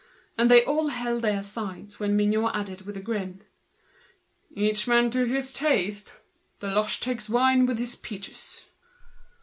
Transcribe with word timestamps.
And 0.35 0.49
they 0.49 0.65
all 0.65 0.87
held 0.87 1.21
their 1.21 1.43
sides 1.43 1.99
when 1.99 2.15
Mignot 2.17 2.55
added, 2.55 2.87
with 2.87 2.97
a 2.97 3.01
grin: 3.01 3.43
"Each 4.55 4.87
man 4.87 5.11
to 5.11 5.25
his 5.25 5.53
taste. 5.53 6.13
Deloche 6.59 6.99
takes 6.99 7.29
wine 7.29 7.67
with 7.67 7.77
his 7.77 7.95
peaches." 7.95 8.65